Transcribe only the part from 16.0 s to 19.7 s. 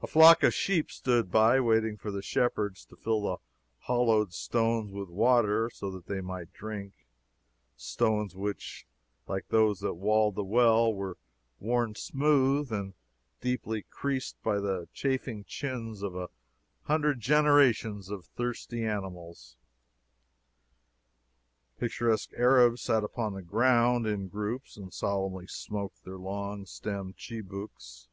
of a hundred generations of thirsty animals.